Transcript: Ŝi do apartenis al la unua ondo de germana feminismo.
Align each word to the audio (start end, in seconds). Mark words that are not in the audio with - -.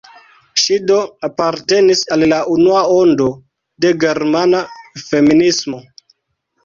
Ŝi 0.61 0.77
do 0.91 0.95
apartenis 1.27 2.01
al 2.15 2.25
la 2.33 2.39
unua 2.55 2.81
ondo 2.95 3.27
de 3.85 3.93
germana 4.05 4.63
feminismo. 5.07 5.83